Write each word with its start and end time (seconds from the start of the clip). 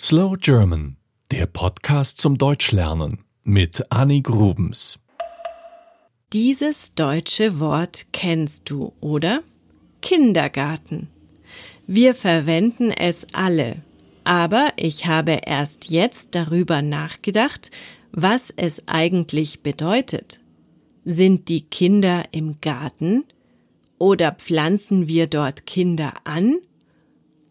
Slow 0.00 0.36
German, 0.36 0.96
der 1.30 1.46
Podcast 1.46 2.18
zum 2.18 2.36
Deutschlernen 2.36 3.24
mit 3.44 3.92
Annie 3.92 4.22
Grubens. 4.22 4.98
Dieses 6.32 6.96
deutsche 6.96 7.60
Wort 7.60 8.06
kennst 8.10 8.70
du, 8.70 8.92
oder? 9.00 9.44
Kindergarten. 10.02 11.08
Wir 11.86 12.16
verwenden 12.16 12.90
es 12.90 13.28
alle, 13.34 13.82
aber 14.24 14.72
ich 14.74 15.06
habe 15.06 15.40
erst 15.46 15.90
jetzt 15.90 16.34
darüber 16.34 16.82
nachgedacht, 16.82 17.70
was 18.10 18.52
es 18.56 18.88
eigentlich 18.88 19.62
bedeutet. 19.62 20.40
Sind 21.04 21.48
die 21.48 21.62
Kinder 21.62 22.24
im 22.32 22.60
Garten? 22.60 23.22
Oder 23.98 24.32
pflanzen 24.32 25.06
wir 25.06 25.28
dort 25.28 25.66
Kinder 25.66 26.14
an? 26.24 26.58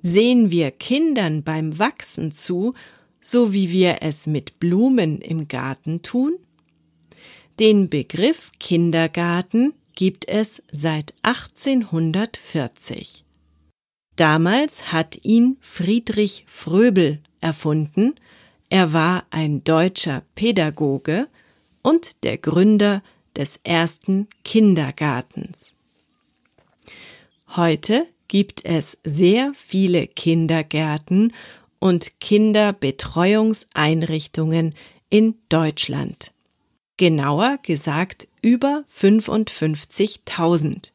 Sehen 0.06 0.52
wir 0.52 0.72
Kindern 0.72 1.44
beim 1.44 1.80
Wachsen 1.80 2.34
zu, 2.34 2.74
so 3.22 3.54
wie 3.54 3.72
wir 3.72 4.00
es 4.02 4.28
mit 4.28 4.60
Blumen 4.60 5.20
im 5.20 5.48
Garten 5.48 6.02
tun? 6.02 6.34
Den 7.58 7.90
Begriff 7.90 8.52
Kindergarten 8.60 9.74
gibt 9.96 10.28
es 10.28 10.62
seit 10.70 11.14
1840. 11.22 13.24
Damals 14.18 14.92
hat 14.92 15.24
ihn 15.24 15.56
Friedrich 15.62 16.44
Fröbel 16.48 17.20
erfunden. 17.40 18.16
Er 18.70 18.92
war 18.92 19.26
ein 19.30 19.64
deutscher 19.64 20.24
Pädagoge 20.36 21.30
und 21.82 22.26
der 22.26 22.38
Gründer 22.38 23.02
des 23.38 23.62
ersten 23.64 24.28
Kindergartens. 24.44 25.76
Heute 27.56 28.06
gibt 28.28 28.66
es 28.66 28.98
sehr 29.04 29.54
viele 29.56 30.08
Kindergärten 30.08 31.34
und 31.80 32.20
Kinderbetreuungseinrichtungen 32.20 34.74
in 35.10 35.36
Deutschland. 35.50 36.32
Genauer 36.98 37.60
gesagt 37.62 38.28
über 38.42 38.86
55.000. 38.90 40.92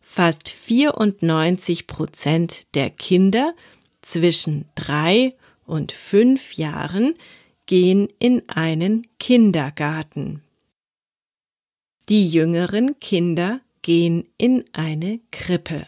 Fast 0.00 0.48
94 0.48 1.86
Prozent 1.86 2.66
der 2.74 2.90
Kinder 2.90 3.54
zwischen 4.00 4.66
drei 4.74 5.34
und 5.64 5.92
fünf 5.92 6.54
Jahren 6.54 7.14
gehen 7.66 8.08
in 8.18 8.48
einen 8.48 9.06
Kindergarten. 9.18 10.42
Die 12.08 12.28
jüngeren 12.28 12.98
Kinder 13.00 13.60
gehen 13.80 14.28
in 14.36 14.64
eine 14.72 15.20
Krippe. 15.30 15.86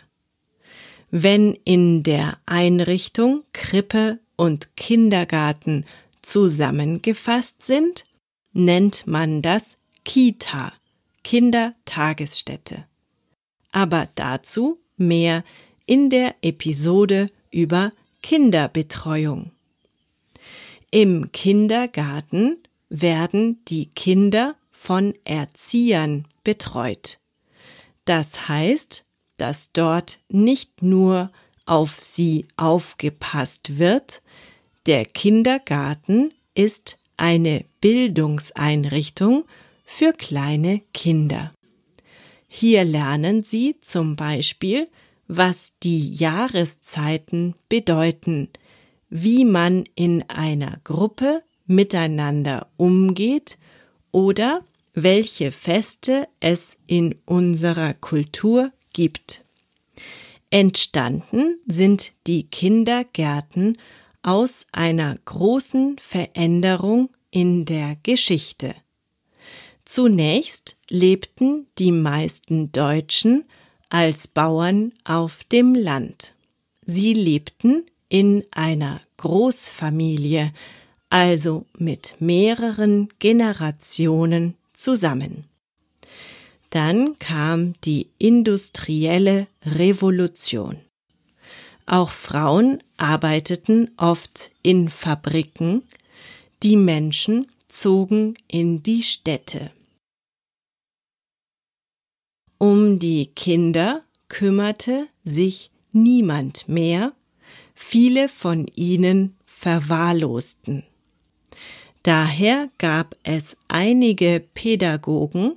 Wenn 1.17 1.57
in 1.65 2.03
der 2.03 2.39
Einrichtung 2.45 3.45
Krippe 3.53 4.19
und 4.35 4.77
Kindergarten 4.77 5.87
zusammengefasst 6.23 7.65
sind, 7.65 8.05
nennt 8.53 9.07
man 9.07 9.41
das 9.41 9.77
Kita, 10.05 10.73
Kindertagesstätte. 11.23 12.89
Aber 13.71 14.09
dazu 14.17 14.81
mehr 14.97 15.45
in 15.87 16.11
der 16.11 16.35
Episode 16.43 17.29
über 17.53 17.93
Kinderbetreuung. 18.23 19.53
Im 20.91 21.31
Kindergarten 21.31 22.59
werden 22.89 23.65
die 23.69 23.87
Kinder 23.87 24.57
von 24.73 25.15
Erziehern 25.23 26.27
betreut. 26.43 27.21
Das 28.05 28.49
heißt, 28.49 29.04
dass 29.37 29.73
dort 29.73 30.21
nicht 30.29 30.83
nur 30.83 31.31
auf 31.67 31.99
sie 32.01 32.47
aufgepasst 32.57 33.79
wird, 33.79 34.23
der 34.87 35.05
Kindergarten 35.05 36.33
ist 36.55 36.99
eine 37.17 37.65
Bildungseinrichtung 37.81 39.45
für 39.85 40.13
kleine 40.13 40.83
Kinder. 40.93 41.53
Hier 42.49 42.85
lernen 42.85 43.45
sie 43.45 43.77
zum 43.81 44.17
Beispiel, 44.17 44.89
was 45.27 45.79
die 45.83 46.11
Jahreszeiten 46.11 47.55
bedeuten, 47.69 48.51
wie 49.09 49.45
man 49.45 49.85
in 49.95 50.23
einer 50.29 50.79
Gruppe 50.85 51.43
miteinander 51.67 52.69
umgeht 52.77 53.59
oder 54.13 54.63
welche 54.93 55.51
Feste 55.51 56.29
es 56.41 56.77
in 56.87 57.17
unserer 57.25 57.95
Kultur 57.95 58.71
gibt. 58.95 59.45
Entstanden 60.49 61.61
sind 61.67 62.13
die 62.27 62.45
Kindergärten 62.45 63.77
aus 64.23 64.67
einer 64.73 65.19
großen 65.27 65.99
Veränderung 65.99 67.11
in 67.31 67.67
der 67.67 67.97
Geschichte. 68.03 68.75
Zunächst 69.85 70.79
lebten 70.89 71.67
die 71.79 71.93
meisten 71.93 72.73
Deutschen 72.73 73.45
als 73.91 74.29
Bauern 74.29 74.93
auf 75.05 75.45
dem 75.45 75.75
Land. 75.75 76.35
Sie 76.87 77.13
lebten 77.13 77.85
in 78.09 78.45
einer 78.53 79.01
Großfamilie, 79.19 80.53
also 81.11 81.67
mit 81.79 82.17
mehreren 82.21 83.09
Generationen 83.19 84.55
zusammen. 84.73 85.45
Dann 86.75 87.21
kam 87.21 87.75
die 87.83 88.09
industrielle 88.19 89.47
Revolution. 89.65 90.77
Auch 91.87 92.11
Frauen 92.11 92.83
arbeiteten 92.97 93.93
oft 93.97 94.51
in 94.65 94.89
Fabriken, 94.89 95.85
die 96.65 96.77
Menschen 96.77 97.47
zogen 97.69 98.35
in 98.49 98.83
die 98.83 99.05
Städte. 99.05 99.71
Um 102.59 102.99
die 102.99 103.27
Kinder 103.27 104.03
kümmerte 104.27 105.07
sich 105.23 105.71
niemand 105.93 106.69
mehr, 106.69 107.13
viele 107.77 108.29
von 108.29 108.67
ihnen 108.75 109.37
verwahrlosten. 109.47 110.83
Daher 112.03 112.69
gab 112.79 113.17
es 113.23 113.57
einige 113.69 114.41
Pädagogen, 114.55 115.53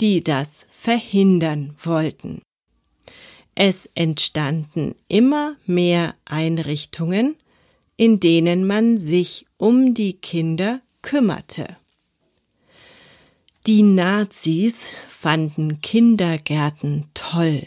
die 0.00 0.22
das 0.22 0.66
verhindern 0.70 1.74
wollten. 1.82 2.42
Es 3.54 3.86
entstanden 3.94 4.94
immer 5.08 5.56
mehr 5.66 6.14
Einrichtungen, 6.24 7.36
in 7.96 8.18
denen 8.18 8.66
man 8.66 8.98
sich 8.98 9.46
um 9.58 9.92
die 9.92 10.14
Kinder 10.14 10.80
kümmerte. 11.02 11.76
Die 13.66 13.82
Nazis 13.82 14.86
fanden 15.08 15.82
Kindergärten 15.82 17.08
toll, 17.12 17.66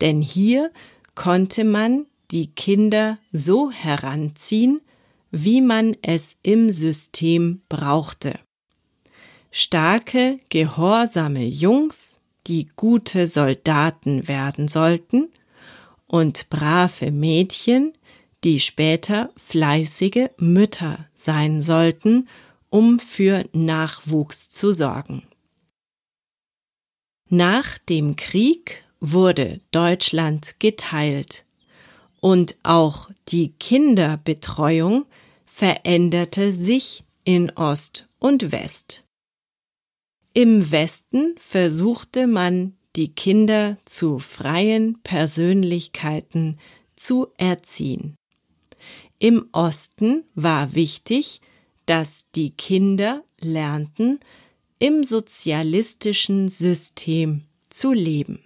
denn 0.00 0.20
hier 0.20 0.72
konnte 1.14 1.62
man 1.62 2.06
die 2.32 2.48
Kinder 2.48 3.18
so 3.30 3.70
heranziehen, 3.70 4.80
wie 5.30 5.60
man 5.60 5.96
es 6.02 6.36
im 6.42 6.72
System 6.72 7.62
brauchte. 7.68 8.40
Starke, 9.50 10.38
gehorsame 10.48 11.44
Jungs, 11.44 12.20
die 12.46 12.68
gute 12.76 13.26
Soldaten 13.26 14.28
werden 14.28 14.68
sollten, 14.68 15.28
und 16.06 16.50
brave 16.50 17.10
Mädchen, 17.10 17.92
die 18.42 18.58
später 18.58 19.30
fleißige 19.36 20.30
Mütter 20.38 21.06
sein 21.14 21.62
sollten, 21.62 22.28
um 22.68 22.98
für 22.98 23.44
Nachwuchs 23.52 24.50
zu 24.50 24.72
sorgen. 24.72 25.22
Nach 27.28 27.78
dem 27.78 28.16
Krieg 28.16 28.84
wurde 28.98 29.60
Deutschland 29.70 30.56
geteilt 30.58 31.44
und 32.20 32.56
auch 32.62 33.10
die 33.28 33.52
Kinderbetreuung 33.52 35.06
veränderte 35.46 36.54
sich 36.54 37.04
in 37.24 37.50
Ost 37.56 38.08
und 38.18 38.50
West. 38.52 39.04
Im 40.32 40.70
Westen 40.70 41.34
versuchte 41.38 42.28
man, 42.28 42.76
die 42.94 43.12
Kinder 43.12 43.78
zu 43.84 44.20
freien 44.20 45.00
Persönlichkeiten 45.02 46.58
zu 46.94 47.28
erziehen. 47.36 48.14
Im 49.18 49.48
Osten 49.52 50.24
war 50.34 50.74
wichtig, 50.74 51.40
dass 51.86 52.30
die 52.30 52.50
Kinder 52.50 53.24
lernten, 53.40 54.20
im 54.78 55.02
sozialistischen 55.02 56.48
System 56.48 57.42
zu 57.68 57.92
leben. 57.92 58.40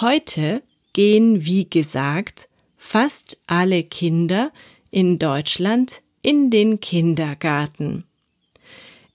Heute 0.00 0.62
gehen, 0.94 1.44
wie 1.44 1.68
gesagt, 1.68 2.48
fast 2.76 3.42
alle 3.46 3.84
Kinder 3.84 4.52
in 4.90 5.18
Deutschland 5.18 6.02
in 6.22 6.50
den 6.50 6.80
Kindergarten. 6.80 8.05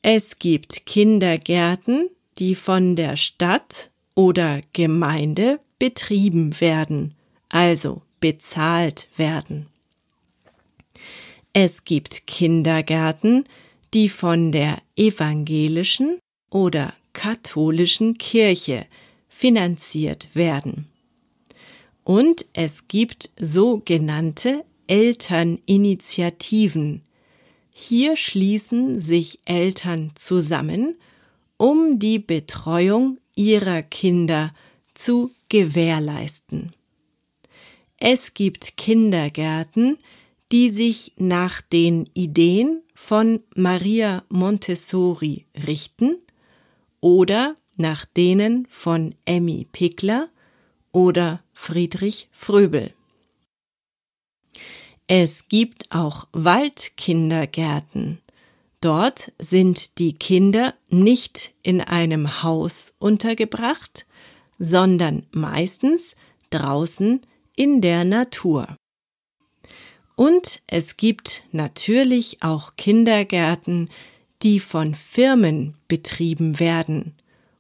Es 0.02 0.40
gibt 0.40 0.88
Kindergärten, 0.88 2.10
die 2.40 2.56
von 2.56 2.96
der 2.96 3.18
Stadt 3.18 3.92
oder 4.16 4.62
Gemeinde 4.74 5.60
betrieben 5.78 6.60
werden, 6.60 7.14
also 7.50 8.02
bezahlt 8.20 9.10
werden. 9.16 9.68
Es 11.54 11.84
gibt 11.84 12.28
Kindergärten, 12.28 13.44
die 13.94 14.10
von 14.10 14.52
der 14.52 14.82
evangelischen 14.96 16.18
oder 16.50 16.94
katholischen 17.14 18.18
Kirche 18.18 18.88
finanziert 19.28 20.30
werden. 20.34 20.88
Und 22.04 22.48
es 22.54 22.88
gibt 22.88 23.30
sogenannte 23.40 24.66
Elterninitiativen. 24.88 27.04
Hier 27.74 28.16
schließen 28.16 29.00
sich 29.02 29.40
Eltern 29.46 30.12
zusammen, 30.16 30.96
um 31.58 32.00
die 32.00 32.20
Betreuung 32.20 33.18
ihrer 33.36 33.82
Kinder 33.82 34.52
zu 34.94 35.32
gewährleisten. 35.50 36.72
Es 37.98 38.34
gibt 38.34 38.78
Kindergärten, 38.78 39.98
die 40.52 40.70
sich 40.70 41.14
nach 41.18 41.62
den 41.62 42.10
Ideen 42.14 42.82
von 42.94 43.42
Maria 43.56 44.24
Montessori 44.30 45.46
richten 45.66 46.18
oder 47.00 47.56
nach 47.78 48.06
denen 48.06 48.68
von 48.70 49.16
Emmy 49.26 49.68
Pickler 49.72 50.30
oder 50.92 51.40
Friedrich 51.54 52.28
Fröbel. 52.32 52.94
Es 55.14 55.50
gibt 55.50 55.92
auch 55.92 56.30
Waldkindergärten. 56.32 58.20
Dort 58.80 59.34
sind 59.40 60.00
die 60.00 60.14
Kinder 60.14 60.74
nicht 60.88 61.52
in 61.64 61.82
einem 61.82 62.44
Haus 62.44 62.96
untergebracht, 62.98 64.06
sondern 64.58 65.26
meistens 65.34 66.16
draußen 66.50 67.20
in 67.58 67.82
der 67.82 68.06
Natur. 68.06 68.78
Und 70.16 70.62
es 70.68 70.96
gibt 70.96 71.44
natürlich 71.52 72.42
auch 72.42 72.78
Kindergärten, 72.78 73.90
die 74.44 74.62
von 74.62 74.96
Firmen 74.96 75.76
betrieben 75.90 76.58
werden 76.58 77.16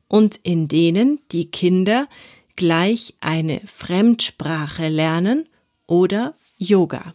und 0.07 0.37
in 0.37 0.69
denen 0.69 1.19
die 1.33 1.51
Kinder 1.51 2.07
gleich 2.55 3.15
eine 3.19 3.59
Fremdsprache 3.67 4.87
lernen 4.87 5.49
oder 5.85 6.33
Yoga. 6.57 7.13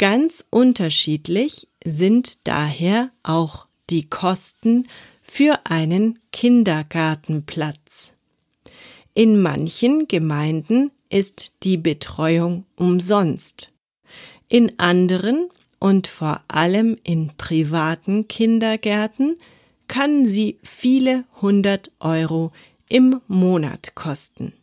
Ganz 0.00 0.46
unterschiedlich 0.48 1.68
sind 1.84 2.48
daher 2.48 3.10
auch 3.22 3.66
die 3.90 4.08
Kosten 4.08 4.88
für 5.20 5.60
einen 5.66 6.18
Kindergartenplatz. 6.32 8.14
In 9.12 9.42
manchen 9.42 10.08
Gemeinden 10.08 10.90
ist 11.10 11.52
die 11.64 11.76
Betreuung 11.76 12.64
umsonst. 12.76 13.72
In 14.48 14.78
anderen 14.78 15.50
und 15.78 16.06
vor 16.06 16.40
allem 16.48 16.96
in 17.04 17.32
privaten 17.36 18.26
Kindergärten 18.26 19.36
kann 19.86 20.26
sie 20.26 20.58
viele 20.62 21.24
hundert 21.42 21.92
Euro 22.00 22.52
im 22.88 23.20
Monat 23.28 23.94
kosten. 23.94 24.54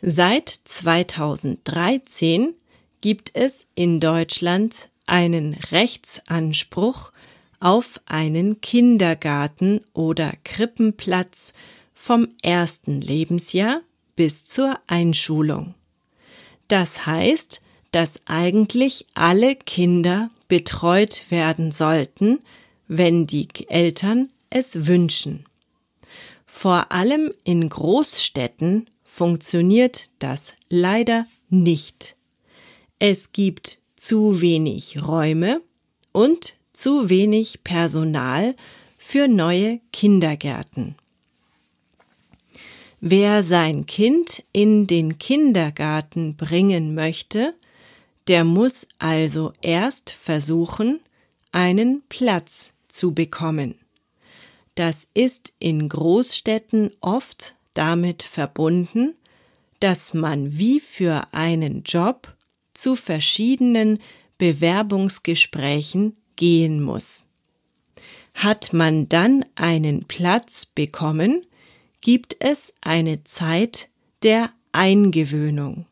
Seit 0.00 0.48
2013 0.48 2.54
gibt 3.00 3.32
es 3.34 3.66
in 3.74 4.00
Deutschland 4.00 4.88
einen 5.06 5.54
Rechtsanspruch 5.54 7.12
auf 7.58 8.00
einen 8.06 8.60
Kindergarten 8.60 9.80
oder 9.92 10.32
Krippenplatz 10.44 11.52
vom 11.94 12.28
ersten 12.42 13.00
Lebensjahr 13.00 13.80
bis 14.16 14.46
zur 14.46 14.78
Einschulung. 14.86 15.74
Das 16.68 17.06
heißt, 17.06 17.62
dass 17.92 18.20
eigentlich 18.26 19.06
alle 19.14 19.56
Kinder 19.56 20.30
betreut 20.48 21.24
werden 21.30 21.72
sollten, 21.72 22.38
wenn 22.86 23.26
die 23.26 23.48
Eltern 23.68 24.30
es 24.48 24.86
wünschen. 24.86 25.44
Vor 26.46 26.92
allem 26.92 27.32
in 27.44 27.68
Großstädten 27.68 28.88
funktioniert 29.08 30.10
das 30.18 30.52
leider 30.68 31.26
nicht. 31.48 32.16
Es 33.02 33.32
gibt 33.32 33.78
zu 33.96 34.42
wenig 34.42 35.02
Räume 35.02 35.62
und 36.12 36.56
zu 36.74 37.08
wenig 37.08 37.64
Personal 37.64 38.54
für 38.98 39.26
neue 39.26 39.80
Kindergärten. 39.90 40.96
Wer 43.00 43.42
sein 43.42 43.86
Kind 43.86 44.44
in 44.52 44.86
den 44.86 45.16
Kindergarten 45.16 46.36
bringen 46.36 46.94
möchte, 46.94 47.54
der 48.28 48.44
muss 48.44 48.86
also 48.98 49.54
erst 49.62 50.10
versuchen, 50.10 51.00
einen 51.52 52.02
Platz 52.10 52.74
zu 52.88 53.14
bekommen. 53.14 53.76
Das 54.74 55.08
ist 55.14 55.54
in 55.58 55.88
Großstädten 55.88 56.90
oft 57.00 57.54
damit 57.72 58.22
verbunden, 58.22 59.14
dass 59.80 60.12
man 60.12 60.58
wie 60.58 60.80
für 60.80 61.22
einen 61.32 61.82
Job 61.84 62.36
zu 62.80 62.96
verschiedenen 62.96 63.98
Bewerbungsgesprächen 64.38 66.16
gehen 66.36 66.82
muss. 66.82 67.26
Hat 68.34 68.72
man 68.72 69.08
dann 69.08 69.44
einen 69.54 70.06
Platz 70.06 70.64
bekommen, 70.64 71.44
gibt 72.00 72.36
es 72.40 72.72
eine 72.80 73.24
Zeit 73.24 73.88
der 74.22 74.50
Eingewöhnung. 74.72 75.86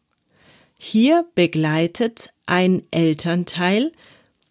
Hier 0.79 1.27
begleitet 1.35 2.31
ein 2.47 2.83
Elternteil 2.91 3.93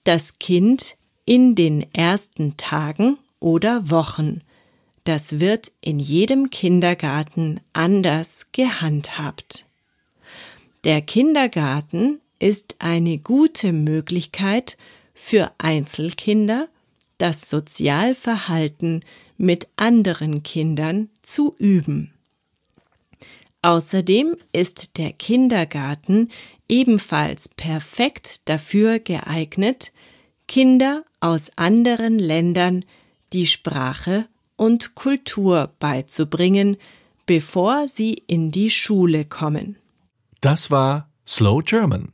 das 0.04 0.40
Kind 0.40 0.98
in 1.26 1.56
den 1.56 1.86
ersten 1.94 2.56
Tagen 2.58 3.18
oder 3.40 3.90
Wochen. 3.90 4.42
Das 5.04 5.40
wird 5.40 5.72
in 5.82 6.00
jedem 6.00 6.50
Kindergarten 6.50 7.62
anders 7.74 8.48
gehandhabt. 8.52 9.66
Der 10.84 11.02
Kindergarten 11.02 12.20
ist 12.40 12.78
eine 12.80 13.18
gute 13.18 13.74
Möglichkeit 13.74 14.78
für 15.14 15.52
Einzelkinder, 15.58 16.68
das 17.18 17.50
Sozialverhalten 17.50 19.04
mit 19.38 19.68
anderen 19.76 20.44
Kindern 20.44 21.10
zu 21.22 21.56
üben. 21.58 22.14
Außerdem 23.62 24.38
ist 24.54 24.98
der 24.98 25.14
Kindergarten 25.14 26.30
ebenfalls 26.70 27.50
perfekt 27.50 28.48
dafür 28.50 29.00
geeignet, 29.00 29.92
Kinder 30.48 31.04
aus 31.20 31.52
anderen 31.58 32.20
Ländern 32.20 32.86
die 33.34 33.48
Sprache 33.48 34.28
und 34.56 34.96
Kultur 34.96 35.74
beizubringen, 35.80 36.78
bevor 37.26 37.88
sie 37.88 38.14
in 38.28 38.52
die 38.52 38.70
Schule 38.70 39.26
kommen. 39.26 39.78
Das 40.40 40.72
war 40.72 41.10
Slow 41.28 41.62
German, 41.62 42.14